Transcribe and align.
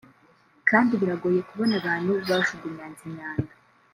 kandi 0.69 0.91
biragoye 1.01 1.39
kubona 1.49 1.73
ahantu 1.81 2.11
bajugunyanze 2.27 3.01
imyanda 3.09 3.53